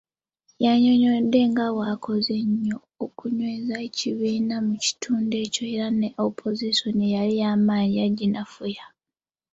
[0.63, 8.85] Yannyonnyodde nga bw'akoze ennyo okunyweza ekibiina mu kitundu ekyo era ne Opozisoni eyali ey'amanyi yaginafuya.